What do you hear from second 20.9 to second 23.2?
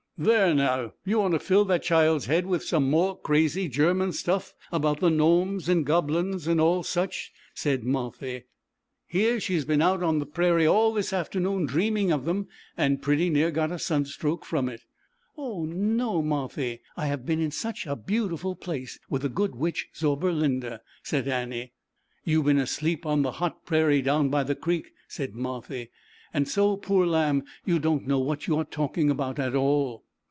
said Annie. "You've been asleep